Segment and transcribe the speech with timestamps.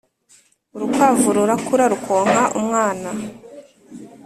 [0.75, 3.09] urukwavu rurakura rukonka umwana